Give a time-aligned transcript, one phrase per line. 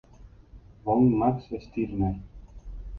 [0.83, 2.15] Von Max Stirner.